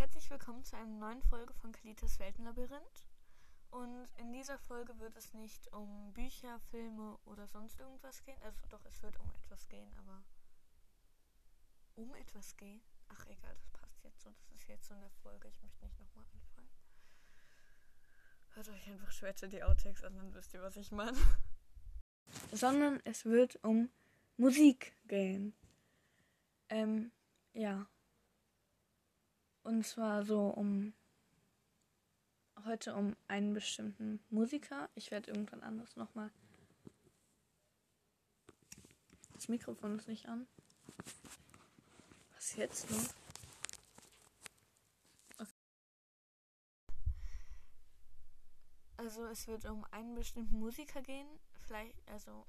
herzlich 0.00 0.30
willkommen 0.30 0.64
zu 0.64 0.78
einer 0.78 0.86
neuen 0.86 1.22
Folge 1.24 1.52
von 1.52 1.72
Kalitas 1.72 2.18
Weltenlabyrinth. 2.18 3.06
Und 3.68 4.08
in 4.16 4.32
dieser 4.32 4.58
Folge 4.58 4.98
wird 4.98 5.14
es 5.14 5.34
nicht 5.34 5.70
um 5.74 6.14
Bücher, 6.14 6.58
Filme 6.70 7.18
oder 7.26 7.46
sonst 7.46 7.78
irgendwas 7.78 8.24
gehen. 8.24 8.38
Also 8.42 8.62
doch, 8.70 8.82
es 8.86 9.02
wird 9.02 9.20
um 9.20 9.30
etwas 9.32 9.68
gehen, 9.68 9.92
aber 9.98 10.24
um 11.96 12.14
etwas 12.14 12.56
gehen? 12.56 12.80
Ach 13.08 13.26
egal, 13.26 13.54
das 13.54 13.68
passt 13.68 14.02
jetzt 14.02 14.22
so. 14.22 14.30
Das 14.30 14.62
ist 14.62 14.68
jetzt 14.68 14.88
so 14.88 14.94
in 14.94 15.00
der 15.02 15.10
Folge. 15.22 15.48
Ich 15.48 15.62
möchte 15.62 15.84
nicht 15.84 15.98
nochmal 15.98 16.24
anfangen. 16.32 16.70
Hört 18.54 18.68
euch 18.70 18.88
einfach 18.88 19.10
später 19.10 19.48
die 19.48 19.62
Outtakes 19.62 20.02
an, 20.02 20.16
dann 20.16 20.32
wisst 20.32 20.54
ihr, 20.54 20.62
was 20.62 20.78
ich 20.78 20.90
meine. 20.92 21.18
Sondern 22.52 23.00
es 23.04 23.26
wird 23.26 23.62
um 23.62 23.90
Musik 24.38 24.96
gehen. 25.08 25.52
Ähm, 26.70 27.12
ja. 27.52 27.86
Und 29.70 29.86
zwar 29.86 30.24
so 30.24 30.48
um 30.48 30.92
heute 32.64 32.92
um 32.96 33.14
einen 33.28 33.54
bestimmten 33.54 34.18
Musiker. 34.28 34.90
Ich 34.96 35.12
werde 35.12 35.30
irgendwann 35.30 35.62
anders 35.62 35.94
nochmal. 35.94 36.32
Das 39.34 39.46
Mikrofon 39.46 39.96
ist 39.96 40.08
nicht 40.08 40.26
an. 40.26 40.48
Was 42.34 42.56
jetzt 42.56 42.90
noch? 42.90 43.14
Okay. 45.38 45.52
Also 48.96 49.24
es 49.26 49.46
wird 49.46 49.66
um 49.66 49.84
einen 49.92 50.16
bestimmten 50.16 50.58
Musiker 50.58 51.00
gehen. 51.00 51.28
Vielleicht, 51.60 51.94
also. 52.08 52.44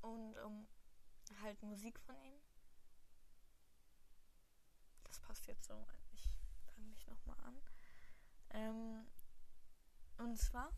Und 0.00 0.36
um 0.38 0.66
halt 1.40 1.62
Musik 1.62 2.00
von 2.00 2.16
ihm 2.16 2.41
passt 5.32 5.46
jetzt 5.46 5.64
so. 5.64 5.86
Ich 6.12 6.28
fange 6.74 6.88
mich 6.88 7.06
nochmal 7.06 7.38
an. 7.40 7.56
Ähm, 8.50 9.06
und 10.18 10.36
zwar 10.36 10.70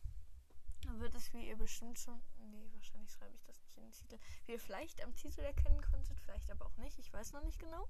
wird 0.86 1.12
es, 1.16 1.32
wie 1.32 1.48
ihr 1.48 1.56
bestimmt 1.56 1.98
schon, 1.98 2.22
nee, 2.38 2.70
wahrscheinlich 2.72 3.10
schreibe 3.10 3.34
ich 3.34 3.42
das 3.42 3.60
nicht 3.60 3.76
in 3.76 3.82
den 3.82 3.90
Titel, 3.90 4.18
wie 4.46 4.52
ihr 4.52 4.60
vielleicht 4.60 5.02
am 5.02 5.16
Titel 5.16 5.40
erkennen 5.40 5.80
konntet, 5.82 6.20
vielleicht 6.20 6.52
aber 6.52 6.66
auch 6.66 6.76
nicht, 6.76 6.96
ich 7.00 7.12
weiß 7.12 7.32
noch 7.32 7.42
nicht 7.42 7.58
genau. 7.58 7.88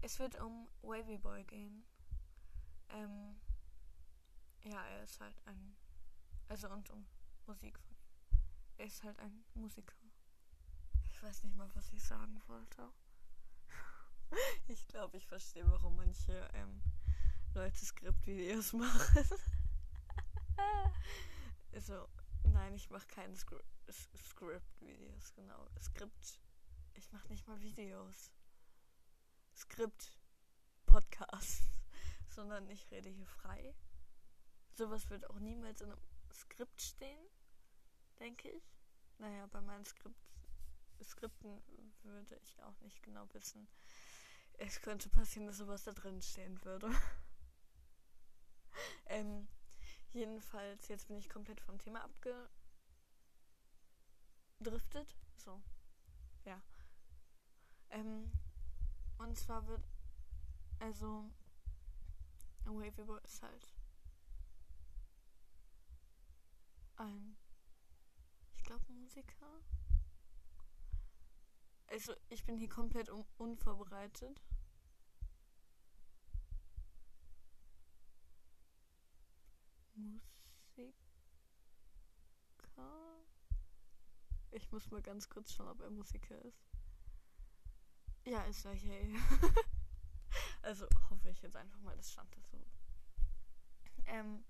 Es 0.00 0.18
wird 0.18 0.40
um 0.40 0.70
Wavy 0.80 1.18
Boy 1.18 1.44
gehen. 1.44 1.84
Ähm, 2.88 3.38
ja, 4.64 4.82
er 4.86 5.04
ist 5.04 5.20
halt 5.20 5.36
ein, 5.46 5.76
also 6.48 6.70
und 6.70 6.88
um 6.88 7.06
Musik 7.46 7.78
von 7.78 7.94
ihm. 7.94 8.38
Er 8.78 8.86
ist 8.86 9.02
halt 9.02 9.18
ein 9.18 9.44
Musiker. 9.52 9.96
Ich 11.10 11.22
weiß 11.22 11.44
nicht 11.44 11.56
mal, 11.56 11.68
was 11.74 11.92
ich 11.92 12.02
sagen 12.02 12.40
wollte. 12.46 12.90
Ich 14.68 14.86
glaube, 14.88 15.16
ich 15.16 15.26
verstehe, 15.26 15.68
warum 15.70 15.96
manche 15.96 16.48
ähm, 16.54 16.82
Leute 17.54 17.84
Skriptvideos 17.84 18.72
machen. 18.72 19.28
also, 21.72 22.08
nein, 22.44 22.74
ich 22.74 22.90
mache 22.90 23.06
keine 23.06 23.36
Skri 23.36 23.62
Skriptvideos, 24.16 25.34
genau. 25.34 25.68
Skript. 25.80 26.40
Ich 26.94 27.10
mache 27.12 27.28
nicht 27.28 27.46
mal 27.46 27.60
Videos. 27.60 28.32
Skript. 29.54 30.18
Podcasts. 30.86 31.70
Sondern 32.28 32.68
ich 32.70 32.90
rede 32.90 33.10
hier 33.10 33.26
frei. 33.26 33.74
Sowas 34.74 35.10
wird 35.10 35.28
auch 35.28 35.38
niemals 35.38 35.82
in 35.82 35.90
einem 35.90 36.00
Skript 36.32 36.80
stehen, 36.80 37.20
denke 38.18 38.48
ich. 38.48 38.78
Naja, 39.18 39.46
bei 39.48 39.60
meinen 39.60 39.84
Skript 39.84 40.16
Skripten 41.04 41.62
würde 42.02 42.38
ich 42.42 42.62
auch 42.62 42.78
nicht 42.80 43.02
genau 43.02 43.26
wissen, 43.32 43.68
es 44.64 44.80
könnte 44.80 45.08
passieren, 45.08 45.48
dass 45.48 45.58
sowas 45.58 45.82
da 45.82 45.92
drin 45.92 46.22
stehen 46.22 46.62
würde. 46.64 46.88
ähm, 49.06 49.48
jedenfalls, 50.12 50.88
jetzt 50.88 51.08
bin 51.08 51.16
ich 51.16 51.28
komplett 51.28 51.60
vom 51.60 51.78
Thema 51.78 52.08
abgedriftet. 54.60 55.16
So. 55.36 55.60
Ja. 56.44 56.62
Ähm, 57.90 58.30
und 59.18 59.36
zwar 59.36 59.66
wird, 59.66 59.82
also, 60.78 61.28
Wavy 62.64 63.02
Boy 63.02 63.20
ist 63.24 63.42
halt 63.42 63.74
ein, 66.96 67.36
ich 68.54 68.62
glaube, 68.62 68.84
Musiker. 68.92 69.60
Also, 71.88 72.14
ich 72.28 72.44
bin 72.44 72.56
hier 72.56 72.68
komplett 72.68 73.10
un 73.10 73.24
unvorbereitet. 73.38 74.40
Musiker. 79.94 80.92
Ich 84.50 84.70
muss 84.70 84.90
mal 84.90 85.02
ganz 85.02 85.28
kurz 85.28 85.52
schauen, 85.52 85.68
ob 85.68 85.80
er 85.80 85.90
Musiker 85.90 86.40
ist. 86.42 86.70
Ja, 88.24 88.44
ist 88.44 88.64
er 88.64 88.74
hier. 88.74 89.00
also 90.62 90.86
hoffe 91.10 91.30
ich 91.30 91.42
jetzt 91.42 91.56
einfach 91.56 91.80
mal, 91.80 91.96
das 91.96 92.12
stand 92.12 92.32
da 92.36 92.40
so. 92.42 92.64
Ähm, 94.06 94.44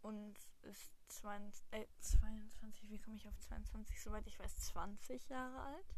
und 0.00 0.34
ist 0.62 0.92
20, 1.08 1.64
äh, 1.72 1.86
22, 2.00 2.90
wie 2.90 2.98
komme 2.98 3.16
ich 3.16 3.28
auf 3.28 3.38
22? 3.38 4.02
Soweit 4.02 4.26
ich 4.26 4.38
weiß, 4.38 4.56
20 4.72 5.28
Jahre 5.28 5.60
alt. 5.60 5.94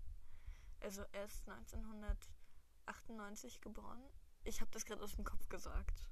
Also 0.80 1.02
er 1.12 1.24
ist 1.24 1.48
1998 1.48 3.60
geboren. 3.60 4.02
Ich 4.44 4.60
habe 4.60 4.70
das 4.72 4.84
gerade 4.84 5.02
aus 5.02 5.14
dem 5.14 5.24
Kopf 5.24 5.48
gesagt. 5.48 6.10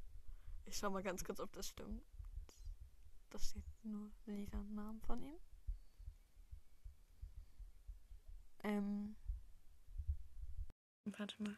Ich 0.64 0.76
schau 0.76 0.90
mal 0.90 1.02
ganz 1.02 1.24
kurz, 1.24 1.40
ob 1.40 1.52
das 1.52 1.68
stimmt. 1.68 2.13
Da 3.34 3.40
steht 3.40 3.64
nur 3.82 4.12
Liedernamen 4.26 5.00
von 5.00 5.20
ihm. 5.20 5.36
Ähm. 8.62 9.16
Warte 11.04 11.42
mal. 11.42 11.56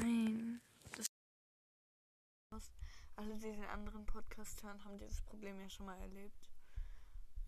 Nein. 0.00 0.60
Das 0.92 1.08
alle, 3.16 3.34
die 3.34 3.50
den 3.50 3.64
anderen 3.64 4.06
Podcast 4.06 4.62
hören, 4.62 4.84
haben 4.84 4.96
dieses 4.96 5.22
Problem 5.22 5.58
ja 5.60 5.68
schon 5.68 5.86
mal 5.86 5.98
erlebt. 6.02 6.48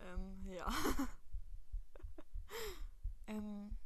Ähm, 0.01 0.45
ja. 0.51 0.67
ähm. 3.27 3.77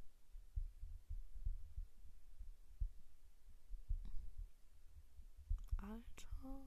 Alter. 5.77 6.65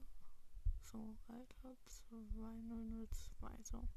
So, 0.85 1.17
Alter 1.29 1.75
2002, 1.85 3.63
so. 3.63 3.87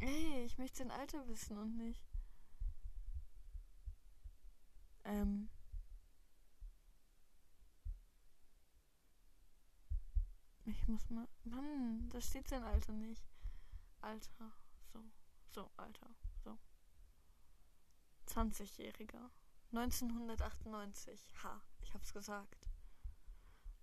Ey, 0.00 0.44
ich 0.44 0.58
möchte 0.58 0.82
den 0.82 0.90
Alter 0.90 1.26
wissen 1.28 1.58
und 1.58 1.76
nicht. 1.76 2.06
Ähm. 5.04 5.48
Ich 10.64 10.88
muss 10.88 11.08
mal. 11.10 11.28
Mann, 11.44 12.08
da 12.10 12.20
steht 12.20 12.48
sein 12.48 12.62
Alter 12.62 12.92
nicht. 12.92 13.24
Alter. 14.00 14.52
So. 14.92 15.04
So, 15.50 15.70
Alter. 15.76 16.10
So. 16.44 16.58
20-Jähriger. 18.26 19.30
1998. 19.72 21.34
Ha, 21.42 21.60
ich 21.82 21.94
hab's 21.94 22.12
gesagt. 22.12 22.68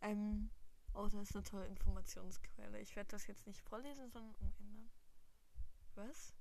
Ähm, 0.02 0.50
oh, 0.94 1.08
das 1.08 1.14
ist 1.30 1.36
eine 1.36 1.44
tolle 1.44 1.68
Informationsquelle. 1.68 2.80
Ich 2.80 2.96
werde 2.96 3.10
das 3.10 3.28
jetzt 3.28 3.48
nicht 3.48 3.62
vorlesen, 3.62 4.10
sondern 4.12 4.36
umändern. 4.36 4.90
Was? 5.96 6.34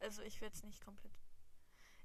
Also 0.00 0.22
ich 0.22 0.40
werde 0.40 0.54
es 0.54 0.62
nicht 0.62 0.84
komplett. 0.84 1.12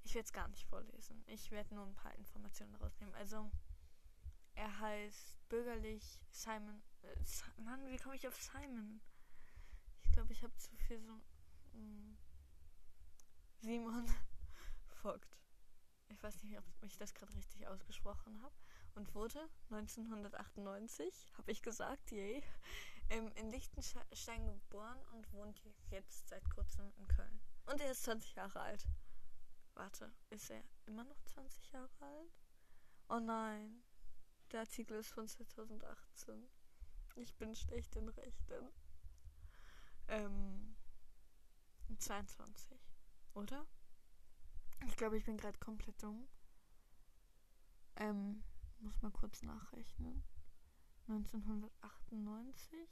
Ich 0.03 0.15
werde 0.15 0.25
es 0.25 0.33
gar 0.33 0.47
nicht 0.47 0.65
vorlesen. 0.67 1.23
Ich 1.27 1.51
werde 1.51 1.73
nur 1.75 1.85
ein 1.85 1.95
paar 1.95 2.13
Informationen 2.15 2.75
rausnehmen. 2.75 3.15
Also, 3.15 3.49
er 4.53 4.79
heißt 4.79 5.47
bürgerlich 5.49 6.19
Simon. 6.29 6.81
Äh, 7.03 7.61
Mann, 7.61 7.87
wie 7.89 7.97
komme 7.97 8.15
ich 8.15 8.27
auf 8.27 8.39
Simon? 8.41 8.99
Ich 10.03 10.11
glaube, 10.11 10.33
ich 10.33 10.43
habe 10.43 10.55
zu 10.57 10.75
viel 10.75 11.01
so. 11.01 11.21
Hm, 11.71 12.17
Simon 13.61 14.05
Vogt. 15.01 15.37
Ich 16.09 16.21
weiß 16.21 16.43
nicht, 16.43 16.57
ob 16.57 16.65
ich 16.81 16.97
das 16.97 17.13
gerade 17.13 17.33
richtig 17.33 17.65
ausgesprochen 17.67 18.41
habe 18.43 18.53
und 18.95 19.13
wurde 19.15 19.49
1998, 19.69 21.31
habe 21.37 21.51
ich 21.51 21.61
gesagt, 21.61 22.11
yay, 22.11 22.43
ähm, 23.09 23.31
in 23.35 23.51
Liechtenstein 23.51 24.45
geboren 24.45 24.99
und 25.13 25.31
wohnt 25.33 25.61
jetzt 25.89 26.27
seit 26.27 26.47
kurzem 26.49 26.91
in 26.97 27.07
Köln. 27.07 27.39
Und 27.65 27.81
er 27.81 27.91
ist 27.91 28.03
20 28.03 28.35
Jahre 28.35 28.59
alt. 28.59 28.85
Warte, 29.75 30.11
ist 30.29 30.49
er 30.49 30.63
immer 30.85 31.03
noch 31.03 31.21
20 31.23 31.71
Jahre 31.71 31.89
alt? 31.99 32.31
Oh 33.09 33.19
nein, 33.19 33.83
der 34.51 34.61
Artikel 34.61 34.97
ist 34.99 35.11
von 35.11 35.27
2018. 35.27 36.47
Ich 37.15 37.35
bin 37.35 37.55
schlecht 37.55 37.95
in 37.95 38.09
Rechten. 38.09 38.69
Ähm, 40.07 40.75
22, 41.97 42.77
oder? 43.33 43.65
Ich 44.87 44.97
glaube, 44.97 45.17
ich 45.17 45.25
bin 45.25 45.37
gerade 45.37 45.57
komplett 45.59 46.01
dumm. 46.01 46.27
Ähm, 47.95 48.43
muss 48.83 49.01
mal 49.01 49.11
kurz 49.11 49.41
nachrechnen. 49.41 50.23
1998. 51.07 52.89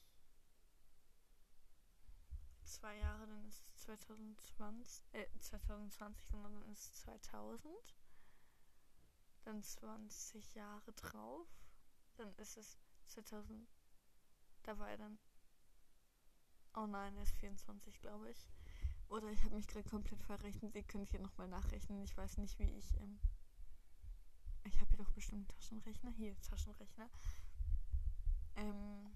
Zwei 2.63 2.97
Jahre, 2.97 3.27
dann 3.27 3.45
ist 3.47 3.61
es 3.67 3.81
2020, 3.83 5.03
äh, 5.13 5.27
2020 5.39 6.33
und 6.33 6.43
dann 6.43 6.61
ist 6.71 6.85
es 6.85 7.01
2000. 7.01 7.73
Dann 9.43 9.61
20 9.61 10.55
Jahre 10.55 10.91
drauf. 10.93 11.47
Dann 12.15 12.33
ist 12.35 12.57
es 12.57 12.77
2000. 13.07 13.67
Da 14.63 14.77
war 14.77 14.89
er 14.89 14.97
dann. 14.97 15.19
Oh 16.75 16.85
nein, 16.87 17.15
er 17.17 17.23
ist 17.23 17.35
24, 17.35 17.99
glaube 17.99 18.29
ich. 18.29 18.49
Oder 19.09 19.29
ich 19.29 19.43
habe 19.43 19.55
mich 19.55 19.67
gerade 19.67 19.89
komplett 19.89 20.23
verrechnet. 20.23 20.73
Ihr 20.75 20.83
könnt 20.83 21.09
hier 21.09 21.19
nochmal 21.19 21.49
nachrechnen. 21.49 22.03
Ich 22.03 22.15
weiß 22.15 22.37
nicht, 22.37 22.57
wie 22.59 22.77
ich. 22.77 22.95
Ähm 23.01 23.19
ich 24.63 24.79
habe 24.79 24.89
hier 24.89 24.97
doch 24.97 25.11
bestimmt 25.11 25.39
einen 25.39 25.47
Taschenrechner. 25.47 26.11
Hier, 26.11 26.39
Taschenrechner. 26.41 27.09
Ähm, 28.55 29.11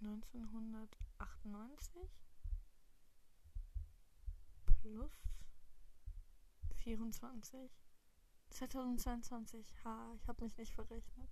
1998 0.00 2.10
plus 4.66 5.12
24. 6.76 7.70
2022. 8.50 9.84
Ha, 9.84 10.12
ich 10.14 10.28
habe 10.28 10.44
mich 10.44 10.56
nicht 10.56 10.74
verrechnet. 10.74 11.30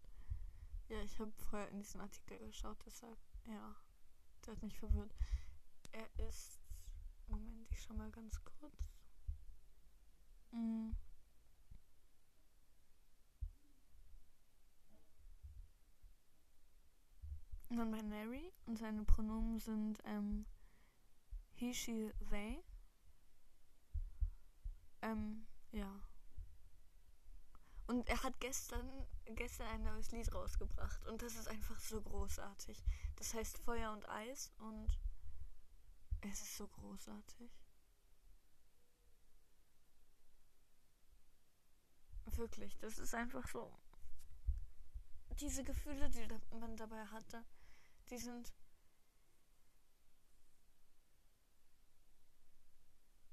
Ja, 0.88 1.00
ich 1.02 1.18
habe 1.18 1.32
vorher 1.50 1.68
in 1.70 1.78
diesen 1.78 2.00
Artikel 2.00 2.38
geschaut, 2.38 2.78
deshalb, 2.84 3.18
ja, 3.46 3.76
der 4.44 4.54
hat 4.54 4.62
mich 4.62 4.78
verwirrt. 4.78 5.14
Er 5.92 6.28
ist 6.28 6.62
Moment, 7.32 7.66
ich 7.70 7.82
schau 7.82 7.94
mal 7.94 8.10
ganz 8.10 8.38
kurz. 8.44 8.76
Mm. 10.50 10.90
Non-binary 17.72 18.52
und 18.66 18.78
seine 18.78 19.02
Pronomen 19.04 19.58
sind 19.58 19.98
ähm, 20.04 20.44
he, 21.54 21.72
she, 21.72 22.12
they. 22.30 22.62
Ähm, 25.00 25.46
ja. 25.72 26.00
Und 27.86 28.08
er 28.08 28.22
hat 28.22 28.38
gestern, 28.40 28.88
gestern 29.24 29.66
ein 29.68 29.82
neues 29.82 30.10
Lied 30.12 30.32
rausgebracht 30.34 31.04
und 31.06 31.22
das 31.22 31.34
ist 31.34 31.48
einfach 31.48 31.78
so 31.80 32.00
großartig. 32.00 32.82
Das 33.16 33.34
heißt 33.34 33.58
Feuer 33.58 33.92
und 33.92 34.08
Eis 34.08 34.52
und 34.58 34.98
es 36.22 36.40
ist 36.40 36.56
so 36.56 36.68
großartig. 36.68 37.50
Wirklich, 42.36 42.78
das 42.78 42.98
ist 42.98 43.14
einfach 43.14 43.46
so. 43.48 43.70
Diese 45.40 45.64
Gefühle, 45.64 46.08
die 46.08 46.26
man 46.58 46.76
dabei 46.76 47.04
hatte, 47.06 47.44
die 48.12 48.18
sind. 48.18 48.52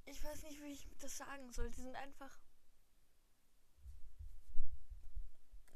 Ich 0.06 0.24
weiß 0.24 0.44
nicht, 0.44 0.62
wie 0.62 0.72
ich 0.72 0.88
das 1.00 1.18
sagen 1.18 1.52
soll. 1.52 1.70
Die 1.70 1.82
sind 1.82 1.96
einfach. 1.96 2.40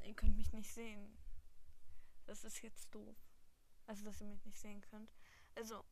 Ihr 0.04 0.16
könnt 0.16 0.38
mich 0.38 0.54
nicht 0.54 0.74
sehen. 0.74 1.18
Das 2.26 2.46
ist 2.46 2.62
jetzt 2.62 2.96
doof. 2.96 3.18
Also, 3.88 4.06
dass 4.06 4.22
ihr 4.22 4.28
mich 4.28 4.46
nicht 4.46 4.58
sehen 4.58 4.82
könnt. 4.82 5.14
Also, 5.56 5.84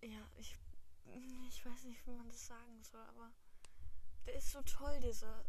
ja, 0.00 0.28
ich, 0.36 0.58
ich 1.48 1.64
weiß 1.64 1.84
nicht, 1.84 2.04
wie 2.06 2.10
man 2.10 2.28
das 2.28 2.46
sagen 2.46 2.82
soll, 2.82 3.02
aber 3.02 3.32
der 4.26 4.34
ist 4.34 4.50
so 4.50 4.60
toll, 4.62 4.98
dieser. 5.00 5.44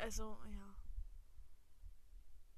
Also, 0.00 0.38
ja. 0.50 0.74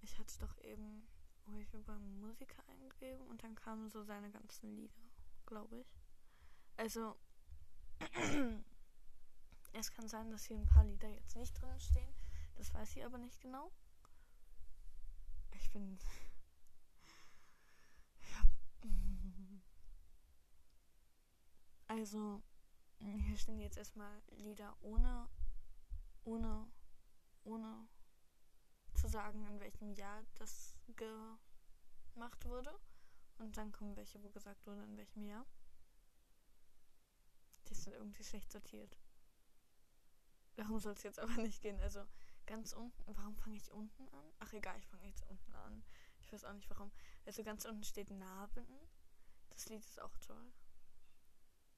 Ich 0.00 0.16
hatte 0.18 0.38
doch 0.38 0.56
eben, 0.58 1.06
wo 1.46 1.58
ich 1.58 1.68
beim 1.68 2.20
Musiker 2.20 2.62
eingegeben 2.68 3.26
und 3.26 3.42
dann 3.42 3.56
kamen 3.56 3.90
so 3.90 4.04
seine 4.04 4.30
ganzen 4.30 4.76
Lieder, 4.76 5.02
glaube 5.44 5.78
ich. 5.80 5.98
Also, 6.76 7.16
es 9.72 9.90
kann 9.92 10.06
sein, 10.08 10.30
dass 10.30 10.44
hier 10.44 10.56
ein 10.56 10.66
paar 10.66 10.84
Lieder 10.84 11.08
jetzt 11.08 11.34
nicht 11.36 11.60
drin 11.60 11.80
stehen. 11.80 12.14
Das 12.54 12.72
weiß 12.74 12.94
ich 12.96 13.04
aber 13.04 13.18
nicht 13.18 13.40
genau. 13.40 13.72
Ich 15.54 15.68
bin 15.72 15.98
Also, 21.88 22.40
hier 23.00 23.36
stehen 23.36 23.60
jetzt 23.60 23.76
erstmal 23.78 24.22
Lieder 24.30 24.76
ohne, 24.80 25.28
ohne, 26.22 26.66
ohne 27.44 27.88
zu 28.94 29.08
sagen, 29.08 29.46
in 29.46 29.60
welchem 29.60 29.92
Jahr 29.92 30.22
das 30.34 30.76
gemacht 30.96 32.44
wurde. 32.44 32.78
Und 33.38 33.56
dann 33.56 33.72
kommen 33.72 33.96
welche, 33.96 34.22
wo 34.22 34.30
gesagt 34.30 34.66
wurde, 34.66 34.82
in 34.84 34.96
welchem 34.96 35.24
Jahr. 35.24 35.46
Die 37.68 37.74
sind 37.74 37.94
irgendwie 37.94 38.24
schlecht 38.24 38.52
sortiert. 38.52 38.96
Darum 40.56 40.78
soll 40.78 40.92
es 40.92 41.02
jetzt 41.02 41.18
aber 41.18 41.34
nicht 41.36 41.62
gehen. 41.62 41.80
Also 41.80 42.06
ganz 42.46 42.72
unten, 42.72 43.16
warum 43.16 43.36
fange 43.36 43.56
ich 43.56 43.72
unten 43.72 44.08
an? 44.08 44.32
Ach 44.38 44.52
egal, 44.52 44.78
ich 44.78 44.86
fange 44.86 45.06
jetzt 45.06 45.28
unten 45.28 45.54
an. 45.54 45.82
Ich 46.20 46.32
weiß 46.32 46.44
auch 46.44 46.52
nicht 46.52 46.70
warum. 46.70 46.92
Also 47.26 47.42
ganz 47.42 47.64
unten 47.64 47.84
steht 47.84 48.10
Narben. 48.10 48.66
Das 49.50 49.68
Lied 49.68 49.80
ist 49.80 50.00
auch 50.00 50.16
toll. 50.18 50.52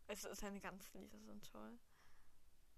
Also 0.07 0.33
seine 0.35 0.61
ganzen 0.61 1.01
Lieder 1.01 1.19
sind 1.21 1.51
toll. 1.51 1.79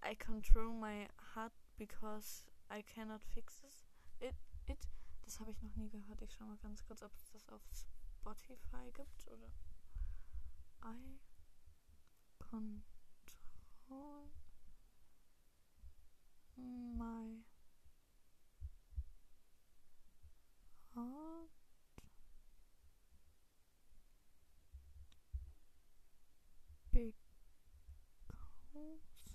I 0.05 0.15
control 0.15 0.71
my 0.71 1.07
heart 1.35 1.53
because 1.77 2.45
I 2.69 2.83
cannot 2.83 3.21
fix 3.33 3.63
it. 4.19 4.35
it. 4.67 4.77
Das 5.23 5.39
habe 5.39 5.51
ich 5.51 5.61
noch 5.61 5.75
nie 5.75 5.89
gehört. 5.89 6.21
Ich 6.21 6.33
schaue 6.33 6.47
mal 6.47 6.57
ganz 6.57 6.83
kurz, 6.85 7.01
ob 7.01 7.13
es 7.15 7.29
das 7.31 7.49
auf 7.49 7.61
Spotify 7.71 8.91
gibt 8.93 9.27
oder. 9.27 9.49
I 10.83 11.19
control 12.39 12.83
my 16.65 17.43
heart 20.93 21.49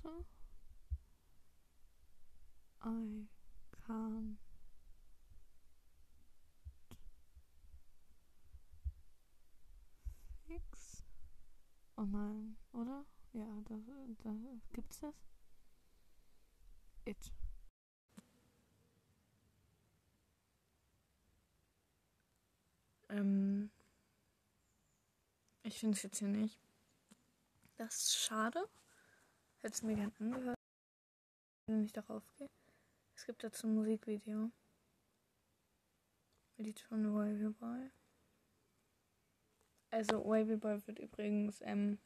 because 0.03 0.42
I 2.85 3.29
can't 3.87 4.37
fix. 10.49 11.05
Oh 11.97 12.05
nein, 12.05 12.57
oder? 12.73 13.05
Ja, 13.33 13.47
da, 13.69 13.77
da 14.25 14.35
gibt's 14.73 14.99
das. 14.99 15.15
It. 17.05 17.33
Ähm, 23.09 23.71
ich 25.63 25.79
finde 25.79 25.97
es 25.97 26.03
jetzt 26.03 26.19
hier 26.19 26.29
nicht. 26.29 26.59
Das 27.77 27.95
ist 27.97 28.17
schade. 28.17 28.69
Hätte 29.61 29.75
es 29.75 29.83
mir 29.83 29.95
gern 29.95 30.13
angehört, 30.19 30.59
wenn 31.67 31.85
ich 31.85 31.93
darauf 31.93 32.25
gehe. 32.37 32.49
Es 33.23 33.27
gibt 33.27 33.45
dazu 33.45 33.69
ein 33.69 33.77
Musikvideo. 33.77 34.51
Lied 36.57 36.81
von 36.81 37.15
Wavy 37.15 37.51
Boy. 37.51 37.89
Also 39.93 40.25
Wavy 40.25 40.57
Boy 40.57 40.85
wird 40.89 40.99
übrigens 40.99 41.61
ähm, 41.61 42.01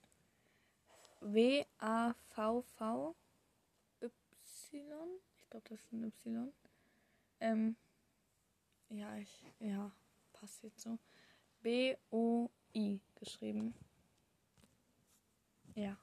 W-A-V-V 1.22 3.16
Y. 4.02 5.08
Ich 5.38 5.48
glaube, 5.48 5.66
das 5.70 5.80
ist 5.80 5.92
ein 5.94 6.04
Y. 6.04 6.52
Ähm, 7.40 7.76
ja, 8.90 9.16
ich, 9.16 9.42
ja, 9.58 9.90
passt 10.34 10.64
jetzt 10.64 10.82
so. 10.82 10.98
B-O-I 11.62 13.00
geschrieben. 13.14 13.74
Ja. 15.74 15.96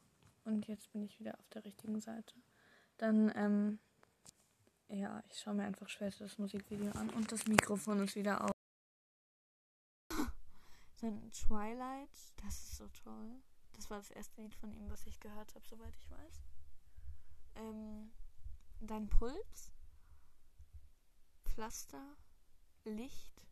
Und 0.44 0.68
jetzt 0.68 0.92
bin 0.92 1.04
ich 1.04 1.20
wieder 1.20 1.38
auf 1.38 1.48
der 1.50 1.66
richtigen 1.66 2.02
Seite. 2.02 2.34
Dann, 2.98 3.32
ähm, 3.36 3.80
ja, 4.94 5.24
ich 5.30 5.40
schaue 5.40 5.56
mir 5.56 5.66
einfach 5.66 5.90
später 5.90 6.20
das 6.20 6.38
Musikvideo 6.38 6.92
an 6.92 7.10
und 7.12 7.32
das 7.32 7.48
Mikrofon 7.48 8.04
ist 8.04 8.16
wieder 8.16 8.44
auf. 8.44 8.52
Dann 11.02 11.32
Twilight, 11.32 12.10
das 12.44 12.54
ist 12.54 12.78
so 12.78 12.88
toll. 13.04 13.42
Das 13.74 13.90
war 13.90 13.98
das 13.98 14.12
erste 14.12 14.42
Lied 14.42 14.54
von 14.54 14.72
ihm, 14.72 14.90
was 14.90 15.06
ich 15.08 15.20
gehört 15.20 15.56
habe, 15.56 15.66
soweit 15.68 15.96
ich 15.96 16.12
weiß. 16.12 16.42
Ähm, 17.56 18.12
Dein 18.82 19.10
Puls, 19.10 19.72
Pflaster, 21.46 22.18
Licht, 22.84 23.48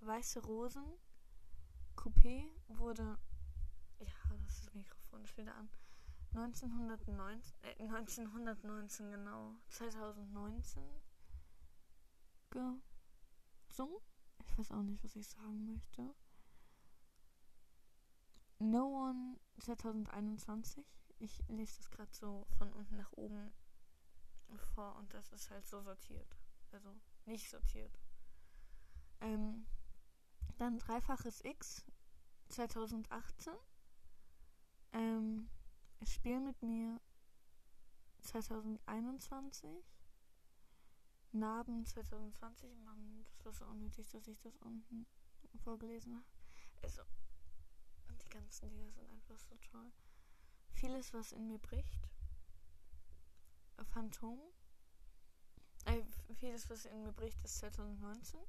weiße 0.00 0.44
Rosen, 0.44 0.84
Coupé 1.96 2.48
wurde. 2.68 3.16
Ja, 4.00 4.36
das 4.44 4.56
ist 4.56 4.66
das 4.66 4.74
Mikrofon 4.74 5.24
ist 5.24 5.36
wieder 5.36 5.54
an 5.54 5.70
1919, 6.34 7.14
äh, 7.62 7.82
1919 7.82 9.10
genau, 9.10 9.54
2019 9.68 10.82
gesungen. 12.48 14.00
Ich 14.44 14.58
weiß 14.58 14.72
auch 14.72 14.82
nicht, 14.82 15.02
was 15.04 15.16
ich 15.16 15.28
sagen 15.28 15.66
möchte. 15.66 16.14
No 18.58 19.08
One 19.08 19.38
2021. 19.58 20.84
Ich 21.18 21.42
lese 21.48 21.76
das 21.78 21.90
gerade 21.90 22.12
so 22.12 22.46
von 22.58 22.72
unten 22.72 22.96
nach 22.96 23.12
oben 23.12 23.52
vor 24.74 24.96
und 24.96 25.12
das 25.14 25.32
ist 25.32 25.50
halt 25.50 25.66
so 25.66 25.82
sortiert. 25.82 26.36
Also 26.72 26.94
nicht 27.26 27.50
sortiert. 27.50 27.98
Ähm, 29.20 29.66
dann 30.58 30.78
dreifaches 30.78 31.44
X 31.44 31.84
2018. 32.48 33.52
Ähm, 34.92 35.48
Spiel 36.04 36.40
mit 36.40 36.60
mir 36.62 37.00
2021. 38.22 39.70
Narben 41.32 41.86
2020. 41.86 42.74
Mann, 42.84 43.24
das 43.24 43.44
war 43.44 43.52
so 43.52 43.64
unnötig, 43.66 44.08
dass 44.08 44.26
ich 44.26 44.38
das 44.40 44.56
unten 44.58 45.06
vorgelesen 45.62 46.14
habe. 46.14 46.26
Also, 46.82 47.02
die 48.24 48.28
ganzen 48.28 48.68
Lieder 48.70 48.90
sind 48.90 49.08
einfach 49.10 49.38
so 49.38 49.56
toll. 49.70 49.92
Vieles, 50.72 51.12
was 51.14 51.32
in 51.32 51.46
mir 51.46 51.58
bricht. 51.58 52.08
Phantom. 53.92 54.40
Äh, 55.84 56.02
vieles, 56.34 56.68
was 56.68 56.84
in 56.84 57.02
mir 57.02 57.12
bricht, 57.12 57.42
ist 57.44 57.58
2019. 57.58 58.40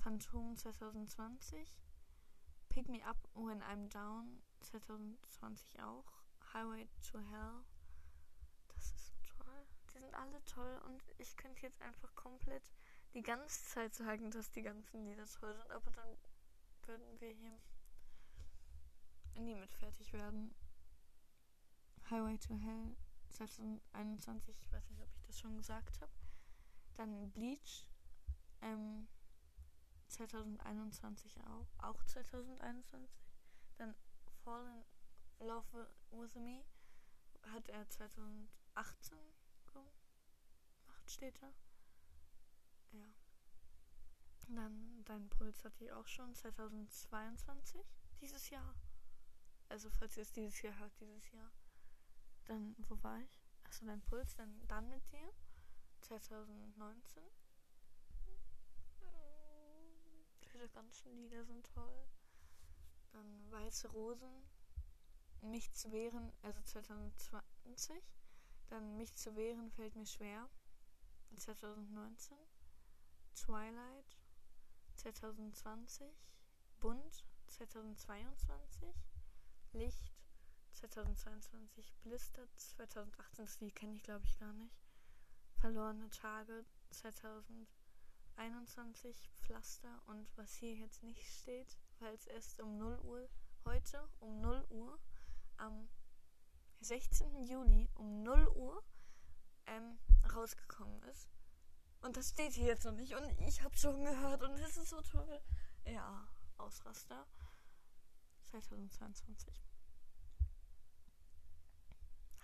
Phantom 0.00 0.56
2020. 0.56 1.76
Pick 2.68 2.88
Me 2.88 3.04
Up 3.06 3.28
When 3.34 3.62
I'm 3.62 3.88
Down 3.88 4.42
2020 4.60 5.80
auch. 5.80 6.23
Highway 6.54 6.88
to 7.10 7.18
Hell. 7.18 7.64
Das 8.68 8.92
ist 8.92 9.08
so 9.08 9.14
toll. 9.42 9.66
Die 9.92 9.98
sind 9.98 10.14
alle 10.14 10.42
toll 10.44 10.80
und 10.86 11.02
ich 11.18 11.36
könnte 11.36 11.62
jetzt 11.62 11.82
einfach 11.82 12.14
komplett 12.14 12.72
die 13.12 13.22
ganze 13.22 13.64
Zeit 13.64 13.94
sagen, 13.94 14.30
dass 14.30 14.52
die 14.52 14.62
ganzen 14.62 15.04
Lieder 15.04 15.26
toll 15.26 15.54
sind, 15.54 15.70
aber 15.72 15.90
dann 15.90 16.16
würden 16.86 17.20
wir 17.20 17.30
hier 17.30 17.58
nie 19.36 19.56
mit 19.56 19.72
fertig 19.74 20.12
werden. 20.12 20.54
Highway 22.08 22.38
to 22.38 22.54
Hell 22.54 22.96
2021, 23.30 24.60
ich 24.62 24.72
weiß 24.72 24.90
nicht, 24.90 25.02
ob 25.02 25.12
ich 25.12 25.22
das 25.22 25.40
schon 25.40 25.56
gesagt 25.56 26.00
habe. 26.00 26.12
Dann 26.94 27.32
Bleach 27.32 27.84
ähm, 28.62 29.08
2021 30.08 31.40
auch, 31.46 31.66
auch 31.78 32.04
2021. 32.04 33.10
Dann 33.76 33.94
Fallen 34.44 34.84
Love 35.40 35.88
With 36.10 36.34
Me 36.36 36.64
hat 37.52 37.68
er 37.68 37.88
2018 37.88 39.18
gemacht, 39.72 41.10
steht 41.10 41.40
da. 41.42 41.52
Ja. 42.92 43.06
Dann 44.48 45.04
Dein 45.04 45.28
Puls 45.28 45.64
hatte 45.64 45.84
ich 45.84 45.92
auch 45.92 46.06
schon 46.06 46.34
2022, 46.34 47.84
dieses 48.20 48.50
Jahr. 48.50 48.74
Also 49.68 49.90
falls 49.90 50.16
ihr 50.16 50.22
es 50.22 50.32
dieses 50.32 50.60
Jahr 50.62 50.78
hört, 50.78 50.98
dieses 51.00 51.30
Jahr. 51.32 51.50
Dann, 52.46 52.74
wo 52.88 53.02
war 53.02 53.20
ich? 53.20 53.40
Achso, 53.64 53.84
Dein 53.86 54.02
Puls, 54.02 54.34
dann, 54.36 54.66
dann 54.68 54.88
mit 54.88 55.10
dir. 55.12 55.32
2019. 56.02 57.22
Diese 60.52 60.68
ganzen 60.68 61.14
Lieder 61.16 61.44
sind 61.44 61.66
toll. 61.66 62.06
Dann 63.12 63.50
Weiße 63.50 63.88
Rosen 63.88 64.44
mich 65.44 65.72
zu 65.72 65.92
wehren, 65.92 66.32
also 66.42 66.60
2020. 66.62 68.02
Dann 68.68 68.96
mich 68.96 69.14
zu 69.14 69.36
wehren 69.36 69.70
fällt 69.70 69.94
mir 69.96 70.06
schwer. 70.06 70.48
2019. 71.36 72.36
Twilight 73.34 74.16
2020. 74.96 76.06
Bunt 76.80 77.24
2022. 77.48 78.94
Licht 79.72 80.12
2022. 80.72 81.94
Blister 82.02 82.46
2018. 82.56 83.44
Das 83.44 83.60
Lied 83.60 83.74
kenne 83.74 83.96
ich 83.96 84.02
glaube 84.02 84.24
ich 84.24 84.38
gar 84.38 84.52
nicht. 84.52 84.80
Verlorene 85.56 86.08
Tage 86.10 86.64
2021. 86.90 89.30
Pflaster 89.40 90.02
und 90.06 90.28
was 90.36 90.54
hier 90.54 90.74
jetzt 90.74 91.02
nicht 91.02 91.26
steht, 91.26 91.76
weil 92.00 92.14
es 92.14 92.26
erst 92.26 92.60
um 92.60 92.76
0 92.78 92.98
Uhr 93.00 93.28
heute 93.64 94.08
um 94.20 94.40
0 94.40 94.64
Uhr 94.70 94.98
am 95.58 95.88
16. 96.80 97.44
Juli 97.44 97.88
um 97.94 98.22
0 98.22 98.48
Uhr 98.48 98.84
ähm, 99.66 99.98
rausgekommen 100.34 101.02
ist. 101.04 101.28
Und 102.00 102.16
das 102.16 102.30
steht 102.30 102.52
hier 102.52 102.66
jetzt 102.66 102.84
noch 102.84 102.92
nicht. 102.92 103.14
Und 103.14 103.40
ich 103.40 103.62
habe 103.62 103.76
schon 103.76 104.04
gehört 104.04 104.42
und 104.42 104.52
es 104.58 104.76
ist 104.76 104.90
so 104.90 105.00
toll. 105.00 105.40
Ja, 105.86 106.28
Ausraster. 106.58 107.26
2022. 108.42 109.62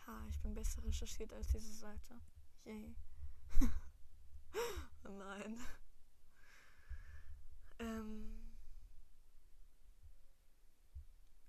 Ha, 0.06 0.26
ich 0.28 0.40
bin 0.40 0.54
besser 0.54 0.82
recherchiert 0.82 1.32
als 1.32 1.48
diese 1.48 1.72
Seite. 1.72 2.20
Yay. 2.64 2.96
oh 5.04 5.10
nein. 5.10 5.60
Ähm. 7.78 8.40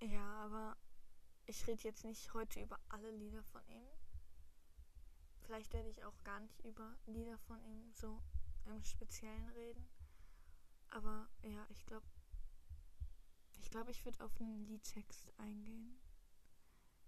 Ja, 0.01 0.45
aber 0.45 0.77
ich 1.51 1.67
rede 1.67 1.83
jetzt 1.83 2.05
nicht 2.05 2.33
heute 2.33 2.61
über 2.61 2.79
alle 2.87 3.11
Lieder 3.11 3.43
von 3.43 3.61
ihm. 3.67 3.85
Vielleicht 5.41 5.73
werde 5.73 5.89
ich 5.89 6.01
auch 6.05 6.23
gar 6.23 6.39
nicht 6.39 6.63
über 6.63 6.95
Lieder 7.07 7.37
von 7.39 7.61
ihm 7.65 7.91
so 7.91 8.21
im 8.67 8.81
Speziellen 8.85 9.49
reden. 9.49 9.85
Aber 10.91 11.27
ja, 11.43 11.67
ich 11.67 11.85
glaube, 11.85 12.05
ich 13.59 13.69
glaube, 13.69 13.91
ich 13.91 14.05
würde 14.05 14.23
auf 14.23 14.39
einen 14.39 14.65
Liedtext 14.65 15.33
eingehen. 15.39 15.99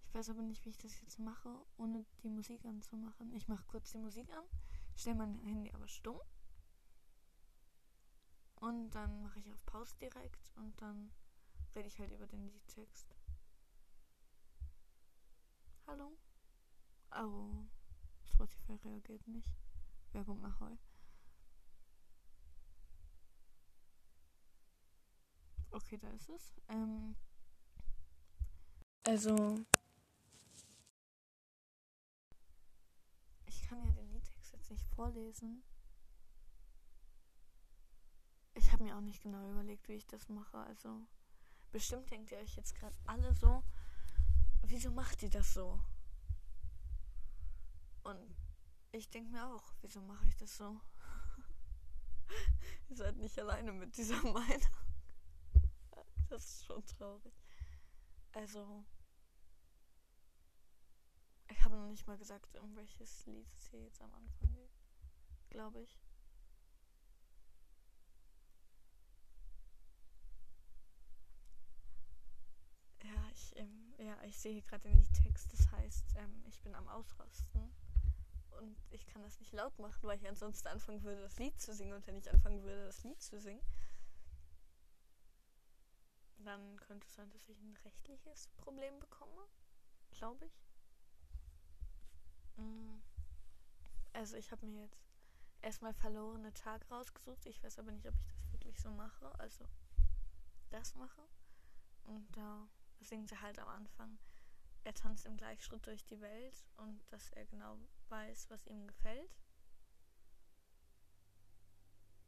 Ich 0.04 0.14
weiß 0.14 0.30
aber 0.30 0.42
nicht, 0.42 0.66
wie 0.66 0.72
ich 0.72 0.78
das 0.78 1.00
jetzt 1.00 1.20
mache, 1.20 1.66
ohne 1.78 2.06
die 2.22 2.30
Musik 2.30 2.66
anzumachen. 2.66 3.32
Ich 3.34 3.48
mache 3.48 3.64
kurz 3.68 3.92
die 3.92 3.98
Musik 3.98 4.30
an, 4.34 4.44
stelle 4.94 5.16
mein 5.16 5.40
Handy 5.40 5.72
aber 5.72 5.88
stumm. 5.88 6.20
Und 8.56 8.90
dann 8.90 9.22
mache 9.22 9.40
ich 9.40 9.50
auf 9.54 9.66
Pause 9.66 9.96
direkt 10.02 10.52
und 10.58 10.82
dann 10.82 11.14
rede 11.76 11.88
ich 11.88 11.98
halt 11.98 12.12
über 12.12 12.28
den 12.28 12.52
Liedtext. 12.52 13.16
Hallo? 15.94 16.18
Oh, 17.12 17.68
Spotify 18.26 18.74
reagiert 18.84 19.28
nicht. 19.28 19.48
Werbung 20.12 20.42
nach 20.42 20.60
heu. 20.60 20.76
Okay, 25.70 26.00
da 26.00 26.10
ist 26.10 26.30
es. 26.30 26.56
Ähm, 26.68 27.16
also, 29.04 29.60
ich 33.46 33.62
kann 33.70 33.86
ja 33.86 33.92
den 33.92 34.12
Liedtext 34.14 34.52
jetzt 34.52 34.72
nicht 34.72 34.88
vorlesen. 34.96 35.62
Ich 38.56 38.72
habe 38.72 38.84
mir 38.84 38.98
auch 38.98 39.02
nicht 39.02 39.22
genau 39.22 39.48
überlegt, 39.48 39.88
wie 39.90 39.94
ich 39.94 40.08
das 40.08 40.28
mache. 40.28 40.58
Also, 40.58 41.02
bestimmt 41.72 42.10
denkt 42.10 42.32
ihr 42.32 42.40
euch 42.40 42.56
jetzt 42.56 42.74
gerade 42.74 42.98
alle 43.06 43.36
so, 43.36 43.64
wieso 44.64 44.92
macht 44.92 45.22
die 45.22 45.30
das 45.30 45.54
so? 45.54 45.80
Und 48.04 48.36
ich 48.92 49.10
denke 49.10 49.32
mir 49.32 49.48
auch, 49.48 49.74
wieso 49.82 50.02
mache 50.02 50.28
ich 50.28 50.36
das 50.36 50.58
so? 50.58 50.80
Ihr 52.90 52.98
seid 52.98 53.18
nicht 53.18 53.38
alleine 53.40 53.72
mit 53.72 53.96
dieser 53.98 54.22
Meinung. 54.32 54.78
Das 56.30 56.44
ist 56.46 56.66
schon 56.66 56.86
traurig. 56.86 57.34
Also, 58.34 58.84
ich 61.50 61.64
habe 61.64 61.76
noch 61.76 61.88
nicht 61.88 62.08
mal 62.08 62.18
gesagt, 62.18 62.58
um 62.58 62.76
welches 62.76 63.26
Lied 63.28 63.48
es 63.54 63.68
hier 63.68 63.84
jetzt 63.84 64.02
am 64.02 64.12
Anfang 64.14 64.52
geht. 64.54 64.72
Glaube 65.50 65.82
ich. 65.82 66.00
Ja, 73.04 73.30
ich, 73.32 73.56
ähm, 73.58 73.94
ich 74.26 74.40
sehe 74.40 74.62
gerade 74.62 74.90
den 74.90 74.98
Liedtext. 74.98 75.52
Das 75.54 75.72
heißt, 75.72 76.16
ähm, 76.18 76.44
ich 76.48 76.60
bin 76.62 76.76
am 76.76 76.88
Ausrasten. 76.88 77.74
Und 78.60 78.78
ich 78.92 79.06
kann 79.08 79.24
das 79.24 79.40
nicht 79.40 79.52
laut 79.52 79.78
machen, 79.80 80.04
weil 80.04 80.18
ich 80.18 80.28
ansonsten 80.28 80.68
anfangen 80.68 81.04
würde, 81.04 81.22
das 81.22 81.40
Lied 81.40 81.60
zu 81.60 81.74
singen. 81.74 81.94
Und 81.94 82.06
wenn 82.08 82.18
ich 82.18 82.32
anfangen 82.32 82.64
würde, 82.64 82.86
das 82.86 83.04
Lied 83.04 83.22
zu 83.22 83.40
singen, 83.40 83.64
dann 86.38 86.78
könnte 86.78 87.08
es 87.08 87.16
sein, 87.16 87.30
dass 87.32 87.50
ich 87.50 87.60
ein 87.60 87.78
rechtliches 87.84 88.48
Problem 88.58 89.00
bekomme. 89.00 89.48
Glaube 90.12 90.46
ich. 90.46 90.64
Mm. 92.58 93.02
Also 94.14 94.38
ich 94.38 94.52
habe 94.52 94.66
mir 94.68 94.82
jetzt 94.82 95.02
erstmal 95.62 95.94
verlorene 95.94 96.54
Tag 96.54 96.90
rausgesucht. 96.92 97.46
Ich 97.46 97.64
weiß 97.64 97.80
aber 97.80 97.92
nicht, 97.92 98.08
ob 98.08 98.16
ich 98.16 98.28
das 98.28 98.52
wirklich 98.52 98.80
so 98.80 98.92
mache. 98.92 99.34
Also 99.40 99.66
das 100.70 100.94
mache. 100.96 101.22
Und 102.04 102.28
da 102.36 102.68
singen 103.04 103.28
sie 103.28 103.40
halt 103.40 103.60
am 103.60 103.68
Anfang 103.68 104.18
er 104.86 104.94
tanzt 104.94 105.26
im 105.26 105.38
Gleichschritt 105.38 105.86
durch 105.88 106.04
die 106.06 106.20
Welt 106.20 106.66
und 106.78 107.02
dass 107.10 107.30
er 107.32 107.46
genau 107.46 107.78
weiß, 108.10 108.50
was 108.50 108.68
ihm 108.68 108.86
gefällt. 108.86 109.32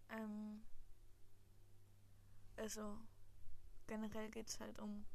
Ähm, 0.09 0.63
also 2.55 2.97
generell 3.87 4.29
geht 4.29 4.47
es 4.47 4.59
halt 4.59 4.79
um, 4.79 5.05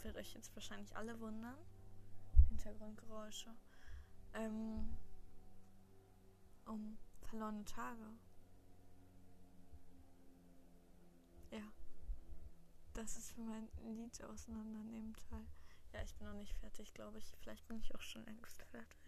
wird 0.00 0.16
euch 0.16 0.34
jetzt 0.34 0.54
wahrscheinlich 0.54 0.94
alle 0.94 1.18
wundern, 1.20 1.56
Hintergrundgeräusche, 2.48 3.54
ähm, 4.34 4.94
um 6.66 6.98
verlorene 7.22 7.64
Tage. 7.64 8.06
Ja, 11.50 11.62
das 12.94 13.16
ist 13.16 13.32
für 13.32 13.40
mein 13.40 13.68
Lied 13.82 14.22
auseinandernehmen 14.24 15.14
Teil. 15.14 15.46
Ja, 15.92 16.02
ich 16.02 16.14
bin 16.16 16.26
noch 16.26 16.34
nicht 16.34 16.54
fertig, 16.54 16.92
glaube 16.94 17.18
ich. 17.18 17.24
Vielleicht 17.40 17.66
bin 17.66 17.78
ich 17.78 17.94
auch 17.94 18.00
schon 18.00 18.24
längst 18.24 18.62
fertig. 18.64 18.98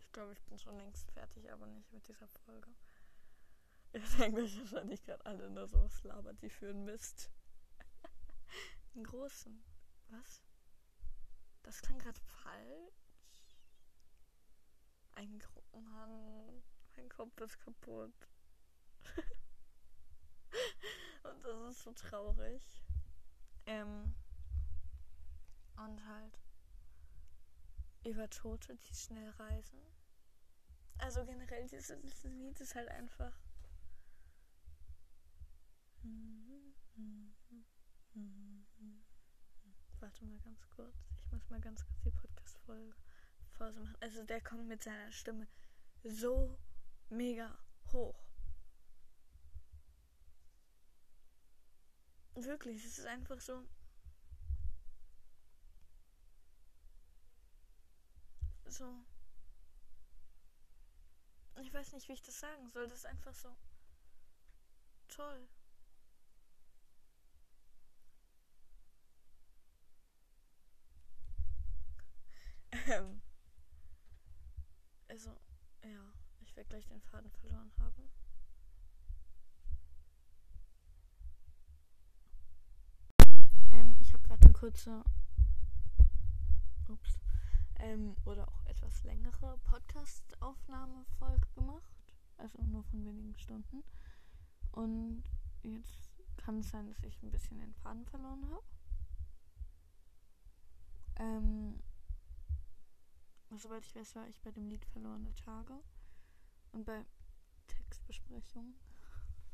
Ich 0.00 0.12
glaube, 0.12 0.32
ich 0.32 0.42
bin 0.44 0.58
schon 0.58 0.76
längst 0.76 1.10
fertig, 1.12 1.50
aber 1.52 1.66
nicht 1.66 1.92
mit 1.92 2.06
dieser 2.08 2.28
Folge. 2.28 2.70
Ihr 3.92 4.00
denkt 4.18 4.38
euch 4.38 4.58
wahrscheinlich 4.58 5.02
gerade 5.02 5.24
alle 5.26 5.50
nur 5.50 5.66
so, 5.66 5.82
was 5.82 6.02
labert 6.04 6.40
die 6.42 6.50
für 6.50 6.70
ein 6.70 6.84
Mist. 6.84 7.30
Einen 8.94 9.04
großen. 9.04 9.62
Was? 10.08 10.42
Das 11.62 11.82
klang 11.82 11.98
gerade 11.98 12.20
falsch. 12.20 13.58
Ein 15.14 15.38
Gruppenhang. 15.38 16.62
Mein 16.96 17.08
Kopf 17.08 17.40
ist 17.40 17.58
kaputt. 17.60 18.14
Und 21.24 21.44
das 21.44 21.70
ist 21.70 21.82
so 21.82 21.92
traurig. 21.92 22.62
Ähm. 23.68 24.14
Und 25.76 26.06
halt 26.06 26.40
über 28.04 28.28
Tote, 28.30 28.74
die 28.74 28.94
schnell 28.94 29.30
reisen. 29.30 29.78
Also 30.96 31.24
generell, 31.24 31.68
dieses, 31.68 32.00
dieses 32.00 32.24
Lied 32.24 32.58
ist 32.60 32.74
halt 32.74 32.88
einfach. 32.88 33.32
Warte 40.00 40.24
mal 40.24 40.38
ganz 40.40 40.68
kurz. 40.70 40.96
Ich 41.16 41.30
muss 41.30 41.50
mal 41.50 41.60
ganz 41.60 41.84
kurz 41.84 42.02
die 42.04 42.10
Podcast-Folge 42.10 42.94
Pause 43.54 43.80
machen. 43.80 43.96
Also 44.00 44.24
der 44.24 44.40
kommt 44.40 44.66
mit 44.66 44.82
seiner 44.82 45.12
Stimme 45.12 45.46
so 46.02 46.58
mega 47.10 47.58
hoch. 47.92 48.27
Wirklich, 52.44 52.84
es 52.84 52.98
ist 52.98 53.06
einfach 53.06 53.40
so. 53.40 53.64
So. 58.66 59.04
Ich 61.60 61.72
weiß 61.74 61.92
nicht, 61.92 62.08
wie 62.08 62.12
ich 62.12 62.22
das 62.22 62.38
sagen 62.38 62.70
soll. 62.70 62.86
Das 62.88 62.98
ist 63.00 63.06
einfach 63.06 63.34
so 63.34 63.56
toll. 65.08 65.48
Ähm. 72.88 73.20
Also, 75.08 75.30
ja, 75.82 76.12
ich 76.40 76.54
werde 76.56 76.68
gleich 76.68 76.86
den 76.86 77.00
Faden 77.02 77.30
verloren 77.30 77.72
haben. 77.78 78.10
Ähm, 83.70 83.96
ich 84.58 84.62
habe 84.62 84.72
gerade 84.72 85.04
eine 85.04 85.04
kurze. 85.04 85.04
Ups. 86.88 87.20
Ähm, 87.76 88.16
oder 88.24 88.48
auch 88.48 88.64
etwas 88.66 89.04
längere 89.04 89.58
Podcast-Aufnahmefolge 89.64 91.46
gemacht. 91.54 91.94
Also 92.38 92.60
nur 92.62 92.82
von 92.84 93.04
wenigen 93.04 93.36
Stunden. 93.38 93.84
Und 94.72 95.22
jetzt 95.62 96.10
kann 96.38 96.58
es 96.58 96.70
sein, 96.70 96.88
dass 96.88 97.02
ich 97.04 97.22
ein 97.22 97.30
bisschen 97.30 97.58
den 97.58 97.74
Faden 97.74 98.04
verloren 98.06 98.48
habe. 98.50 98.64
Ähm, 101.16 101.80
soweit 103.56 103.84
ich 103.84 103.94
weiß, 103.94 104.16
war 104.16 104.26
ich 104.28 104.40
bei 104.40 104.50
dem 104.50 104.68
Lied 104.68 104.84
Verlorene 104.86 105.34
Tage 105.34 105.78
und 106.72 106.84
bei 106.84 107.04
Textbesprechung. 107.66 108.74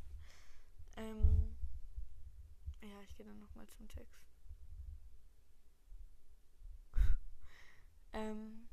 ähm, 0.97 1.57
ja, 2.83 3.03
ich 3.03 3.15
gehe 3.17 3.27
dann 3.27 3.41
nochmal 3.41 3.67
zum 3.69 3.89
Text. 3.89 4.34
Ähm, 8.15 8.69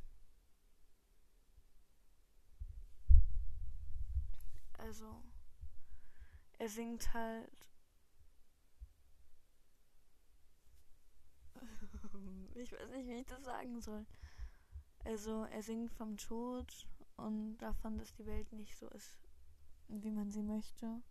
also, 4.77 5.23
er 6.59 6.69
singt 6.69 7.13
halt. 7.13 7.51
ich 12.55 12.71
weiß 12.71 12.89
nicht, 12.91 13.07
wie 13.07 13.19
ich 13.19 13.25
das 13.25 13.43
sagen 13.43 13.81
soll. 13.81 14.05
Also 15.03 15.45
er 15.45 15.63
singt 15.63 15.91
vom 15.91 16.17
Tod 16.17 16.87
und 17.17 17.57
davon, 17.57 17.97
dass 17.97 18.13
die 18.13 18.25
Welt 18.25 18.51
nicht 18.53 18.77
so 18.77 18.87
ist, 18.89 19.17
wie 19.87 20.11
man 20.11 20.29
sie 20.29 20.43
möchte. 20.43 21.01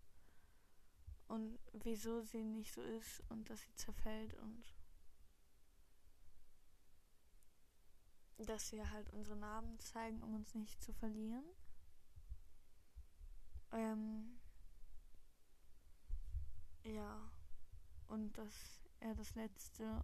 Und 1.27 1.59
wieso 1.73 2.21
sie 2.21 2.43
nicht 2.43 2.73
so 2.73 2.81
ist 2.81 3.23
und 3.29 3.49
dass 3.49 3.61
sie 3.61 3.73
zerfällt 3.75 4.33
und 4.35 4.63
dass 8.45 8.71
wir 8.71 8.89
halt 8.91 9.09
unsere 9.11 9.35
Namen 9.35 9.79
zeigen, 9.79 10.21
um 10.23 10.35
uns 10.35 10.53
nicht 10.55 10.81
zu 10.81 10.93
verlieren. 10.93 11.45
Ähm, 13.71 14.39
ja, 16.83 17.31
und 18.07 18.37
dass 18.37 18.81
er 18.99 19.15
das 19.15 19.35
letzte 19.35 20.03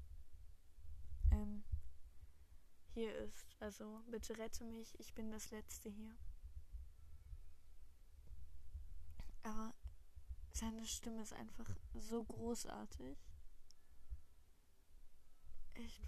ähm, 1.32 1.63
hier 2.93 3.13
ist. 3.15 3.56
Also 3.60 4.02
bitte 4.10 4.38
rette 4.38 4.63
mich, 4.63 5.00
ich 5.00 5.13
bin 5.13 5.32
das 5.32 5.52
Letzte 5.52 5.89
hier. 5.89 6.15
Aber 9.43 9.73
seine 10.52 10.86
Stimme 10.86 11.21
ist 11.21 11.34
einfach 11.34 11.69
so 11.93 12.23
großartig. 12.23 13.17
Echt, 15.76 16.02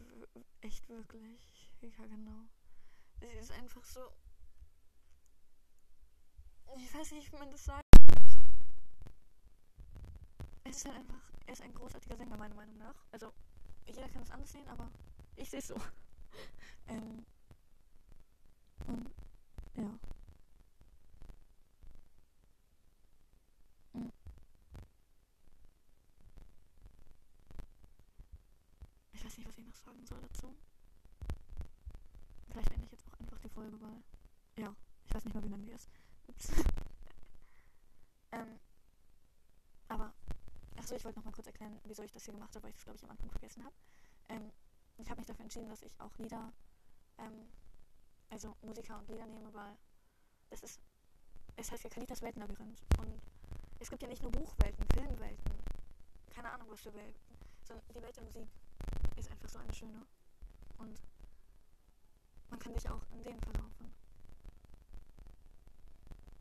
echt 0.61 0.89
wirklich. 0.89 1.68
Ja, 1.81 2.05
genau. 2.07 2.45
Sie 3.21 3.25
ist 3.25 3.51
einfach 3.51 3.83
so. 3.85 4.01
Ich 6.77 6.93
weiß 6.93 7.11
nicht, 7.13 7.31
wie 7.31 7.37
man 7.37 7.49
das 7.51 7.65
sagt. 7.65 7.85
Also, 8.23 8.39
es 10.65 10.77
ist 10.77 10.85
halt 10.85 10.97
einfach. 10.97 11.21
Er 11.45 11.53
ist 11.53 11.61
ein 11.61 11.73
großartiger 11.73 12.17
Sänger, 12.17 12.37
meiner 12.37 12.55
Meinung 12.55 12.77
nach. 12.77 12.95
Also, 13.11 13.31
jeder 13.85 14.07
kann 14.09 14.23
es 14.23 14.31
anders 14.31 14.51
sehen, 14.51 14.67
aber 14.67 14.89
ich 15.35 15.49
sehe 15.49 15.59
es 15.59 15.67
so. 15.67 15.75
Ähm, 16.87 17.23
und 18.87 19.11
ja. 19.75 19.99
Hm. 23.93 24.11
Ich 29.11 29.23
weiß 29.23 29.37
nicht, 29.37 29.47
was 29.47 29.57
ich 29.59 29.65
noch 29.65 29.75
sagen 29.75 30.05
soll 30.07 30.19
dazu. 30.21 30.55
Vielleicht 32.59 32.73
ende 32.73 32.85
ich 32.87 32.91
jetzt 32.91 33.07
auch 33.07 33.19
einfach 33.21 33.39
die 33.39 33.49
Folge, 33.49 33.79
weil. 33.79 34.03
Ja, 34.57 34.75
ich 35.05 35.15
weiß 35.15 35.23
nicht 35.23 35.33
mal, 35.33 35.43
wie 35.43 35.47
lange 35.47 35.63
die 35.63 35.71
ist. 35.71 35.87
Ups. 36.27 36.51
ähm. 38.33 38.59
Aber. 39.87 40.13
Achso, 40.75 40.95
ich 40.95 41.05
wollte 41.05 41.19
noch 41.19 41.25
mal 41.25 41.31
kurz 41.31 41.47
erklären, 41.47 41.79
wieso 41.85 42.03
ich 42.03 42.11
das 42.11 42.25
hier 42.25 42.33
gemacht 42.33 42.53
habe, 42.55 42.63
weil 42.63 42.71
ich 42.71 42.75
das, 42.75 42.83
glaube 42.83 42.97
ich, 42.97 43.03
am 43.05 43.11
Anfang 43.11 43.29
vergessen 43.31 43.63
habe. 43.63 43.75
Ähm, 44.27 44.51
ich 44.97 45.09
habe 45.09 45.21
mich 45.21 45.27
dafür 45.27 45.43
entschieden, 45.43 45.69
dass 45.69 45.83
ich 45.83 45.97
auch 46.01 46.17
Lieder 46.17 46.51
ähm, 47.17 47.47
also 48.29 48.55
Musiker 48.61 48.97
und 48.97 49.07
Lieder 49.07 49.25
nehme, 49.25 49.53
weil 49.53 49.77
es 50.49 50.61
ist, 50.61 50.81
es 51.55 51.71
heißt 51.71 51.83
ja 51.85 51.89
Kalitas 51.89 52.21
Weltenlabyrinth 52.21 52.81
und 52.99 53.21
es 53.79 53.89
gibt 53.89 54.01
ja 54.01 54.09
nicht 54.09 54.21
nur 54.21 54.31
Buchwelten, 54.31 54.85
Filmwelten, 54.93 55.51
keine 56.29 56.51
Ahnung 56.51 56.67
was 56.69 56.81
für 56.81 56.93
Welten, 56.93 57.21
sondern 57.63 57.85
die 57.93 58.01
Welt 58.01 58.15
der 58.15 58.23
Musik 58.23 58.47
ist 59.15 59.31
einfach 59.31 59.49
so 59.49 59.59
eine 59.59 59.73
schöne 59.73 60.05
und 60.77 60.99
sich 62.73 62.89
auch 62.89 63.01
in 63.11 63.23
denen 63.23 63.39
verlaufen. 63.41 63.91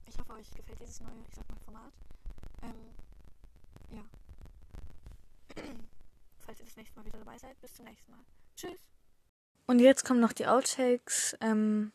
Ich 0.07 0.19
hoffe, 0.19 0.33
euch 0.33 0.51
gefällt 0.51 0.81
dieses 0.81 1.01
neue, 1.01 1.23
ich 1.29 1.35
sag 1.35 1.49
mal, 1.49 1.59
Format. 1.65 1.93
Ähm, 2.63 2.95
ja. 3.91 4.05
Falls 6.39 6.61
ihr 6.61 6.67
das 6.67 6.77
nächste 6.77 6.99
Mal 6.99 7.07
wieder 7.07 7.19
dabei 7.19 7.39
seid, 7.39 7.61
bis 7.61 7.75
zum 7.75 7.85
nächsten 7.85 8.11
Mal. 8.11 8.21
Tschüss! 8.57 8.79
Und 9.67 9.81
jetzt 9.81 10.05
kommen 10.05 10.21
noch 10.21 10.33
die 10.33 10.47
Outtakes. 10.47 11.37
Ähm, 11.41 11.93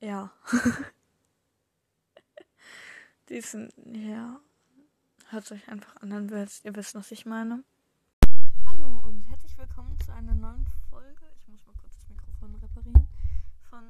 ja. 0.00 0.32
die 3.28 3.40
sind, 3.42 3.74
ja. 3.94 4.40
Hört 5.28 5.52
euch 5.52 5.68
einfach 5.68 5.96
an, 5.96 6.10
dann 6.10 6.28
ihr 6.64 6.74
wisst, 6.74 6.94
was 6.94 7.12
ich 7.12 7.26
meine. 7.26 7.62
Hallo 8.66 9.06
und 9.06 9.22
herzlich 9.28 9.56
willkommen 9.58 9.96
zu 10.00 10.12
einer 10.12 10.34
neuen 10.34 10.66
Folge. 10.88 11.26
Ich 11.38 11.46
muss 11.48 11.64
mal 11.66 11.74
kurz 11.74 11.94
das 11.98 12.08
Mikrofon 12.08 12.54
reparieren. 12.54 13.06
Von 13.68 13.84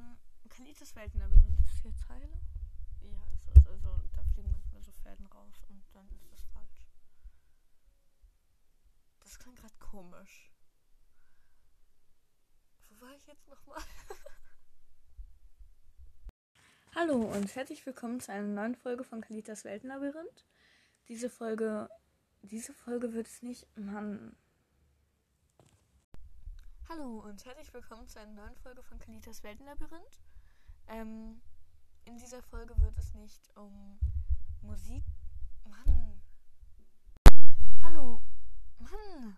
Kalitas 0.70 0.94
Weltenlabyrinth. 0.94 1.64
Ist 1.64 1.82
hier 1.82 1.96
Zeile? 1.96 2.28
Ja, 3.02 3.18
ist 3.34 3.56
es. 3.56 3.66
Also 3.66 3.88
da 4.14 4.22
fliegen 4.22 4.52
manchmal 4.52 4.80
so 4.80 4.92
Fäden 5.02 5.26
raus 5.26 5.64
und 5.68 5.82
dann 5.92 6.08
ist 6.12 6.30
das 6.30 6.44
falsch. 6.44 6.86
Das 9.18 9.36
klang 9.40 9.56
gerade 9.56 9.74
komisch. 9.80 10.48
Wo 12.88 13.00
war 13.00 13.12
ich 13.16 13.26
jetzt 13.26 13.48
nochmal? 13.48 13.82
Hallo 16.94 17.16
und 17.16 17.52
herzlich 17.56 17.84
willkommen 17.84 18.20
zu 18.20 18.30
einer 18.30 18.46
neuen 18.46 18.76
Folge 18.76 19.02
von 19.02 19.22
Kalitas 19.22 19.64
Weltenlabyrinth. 19.64 20.46
Diese 21.08 21.30
Folge. 21.30 21.90
Diese 22.42 22.74
Folge 22.74 23.12
wird 23.12 23.26
es 23.26 23.42
nicht. 23.42 23.66
Mann. 23.76 24.36
Hallo 26.88 27.24
und 27.24 27.44
herzlich 27.44 27.74
willkommen 27.74 28.06
zu 28.06 28.20
einer 28.20 28.34
neuen 28.34 28.56
Folge 28.58 28.84
von 28.84 29.00
Kalitas 29.00 29.42
Weltenlabyrinth. 29.42 30.20
Ähm, 30.92 31.40
in 32.04 32.16
dieser 32.16 32.42
Folge 32.42 32.74
wird 32.80 32.98
es 32.98 33.14
nicht 33.14 33.56
um 33.56 34.00
Musik. 34.60 35.04
Mann. 35.64 36.20
Hallo. 37.80 38.20
Mann. 38.78 39.36